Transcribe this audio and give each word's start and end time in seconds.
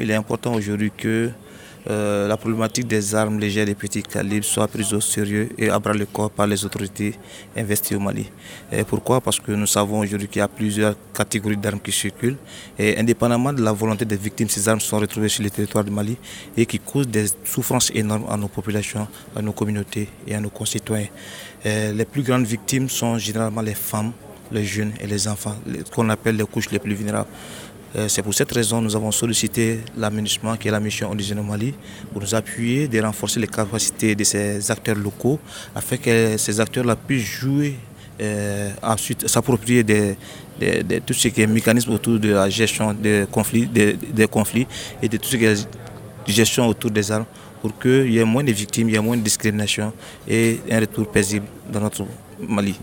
Il 0.00 0.12
est 0.12 0.14
important 0.14 0.54
aujourd'hui 0.54 0.92
que 0.96 1.28
euh, 1.90 2.28
la 2.28 2.36
problématique 2.36 2.86
des 2.86 3.16
armes 3.16 3.40
légères 3.40 3.68
et 3.68 3.74
petits 3.74 4.04
calibres 4.04 4.44
soit 4.44 4.68
prise 4.68 4.94
au 4.94 5.00
sérieux 5.00 5.48
et 5.58 5.70
à 5.70 5.80
bras 5.80 5.92
le 5.92 6.06
corps 6.06 6.30
par 6.30 6.46
les 6.46 6.64
autorités 6.64 7.16
investies 7.56 7.96
au 7.96 7.98
Mali. 7.98 8.30
Pourquoi? 8.86 9.20
Parce 9.20 9.40
que 9.40 9.50
nous 9.50 9.66
savons 9.66 9.98
aujourd'hui 9.98 10.28
qu'il 10.28 10.38
y 10.38 10.42
a 10.42 10.46
plusieurs 10.46 10.94
catégories 11.12 11.56
d'armes 11.56 11.80
qui 11.80 11.90
circulent 11.90 12.36
et 12.78 12.96
indépendamment 12.96 13.52
de 13.52 13.60
la 13.60 13.72
volonté 13.72 14.04
des 14.04 14.16
victimes, 14.16 14.48
ces 14.48 14.68
armes 14.68 14.78
sont 14.78 15.00
retrouvées 15.00 15.28
sur 15.28 15.42
le 15.42 15.50
territoire 15.50 15.82
du 15.82 15.90
Mali 15.90 16.16
et 16.56 16.64
qui 16.64 16.78
causent 16.78 17.08
des 17.08 17.26
souffrances 17.42 17.90
énormes 17.92 18.26
à 18.30 18.36
nos 18.36 18.46
populations, 18.46 19.08
à 19.34 19.42
nos 19.42 19.50
communautés 19.52 20.08
et 20.28 20.36
à 20.36 20.40
nos 20.40 20.50
concitoyens. 20.50 21.08
les 21.64 22.04
plus 22.04 22.22
grandes 22.22 22.46
victimes 22.46 22.88
sont 22.88 23.18
généralement 23.18 23.62
les 23.62 23.74
femmes, 23.74 24.12
les 24.52 24.64
jeunes 24.64 24.92
et 25.00 25.08
les 25.08 25.26
enfants, 25.26 25.56
qu'on 25.92 26.08
appelle 26.08 26.36
les 26.36 26.44
couches 26.46 26.70
les 26.70 26.78
plus 26.78 26.94
vulnérables. 26.94 27.28
Euh, 27.96 28.06
c'est 28.08 28.22
pour 28.22 28.34
cette 28.34 28.52
raison 28.52 28.80
que 28.80 28.84
nous 28.84 28.96
avons 28.96 29.10
sollicité 29.10 29.80
l'aménagement 29.96 30.56
qui 30.56 30.68
est 30.68 30.70
la 30.70 30.80
mission 30.80 31.10
indigène 31.10 31.38
au 31.38 31.42
Mali 31.42 31.72
pour 32.12 32.20
nous 32.20 32.34
appuyer 32.34 32.86
de 32.86 33.00
renforcer 33.00 33.40
les 33.40 33.46
capacités 33.46 34.14
de 34.14 34.24
ces 34.24 34.70
acteurs 34.70 34.96
locaux 34.96 35.38
afin 35.74 35.96
que 35.96 36.36
ces 36.36 36.60
acteurs-là 36.60 36.96
puissent 36.96 37.22
jouer 37.24 37.76
euh, 38.20 38.70
ensuite 38.82 39.26
s'approprier 39.26 39.84
de, 39.84 40.14
tout 41.06 41.14
ce 41.14 41.28
qui 41.28 41.40
est 41.40 41.46
mécanisme 41.46 41.92
autour 41.92 42.18
de 42.18 42.30
la 42.30 42.50
gestion 42.50 42.92
des 42.92 43.24
conflits, 43.30 43.66
des, 43.66 44.26
conflits 44.26 44.66
et 45.00 45.08
de 45.08 45.16
tout 45.16 45.28
ce 45.28 45.36
qui 45.36 45.44
est 45.46 45.66
gestion 46.26 46.66
autour 46.66 46.90
des 46.90 47.10
armes 47.10 47.24
pour 47.62 47.78
qu'il 47.78 48.12
y 48.12 48.18
ait 48.18 48.24
moins 48.24 48.44
de 48.44 48.52
victimes, 48.52 48.88
il 48.88 48.94
y 48.94 48.98
ait 48.98 49.00
moins 49.00 49.16
de 49.16 49.22
discrimination 49.22 49.92
et 50.28 50.60
un 50.70 50.80
retour 50.80 51.10
paisible 51.10 51.46
dans 51.72 51.80
notre 51.80 52.04
Mali. 52.40 52.74